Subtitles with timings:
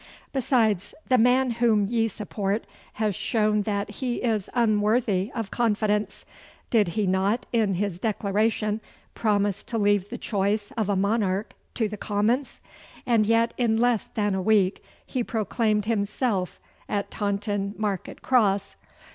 [0.33, 6.25] Besides, the man whom ye support has shown that he is unworthy of confidence.
[6.71, 8.81] Did he not in his declaration
[9.13, 12.59] promise to leave the choice of a monarch to the Commons?
[13.05, 16.59] And yet, in less than a week, he proclaimed himself
[16.89, 18.77] at Taunton Market Cross!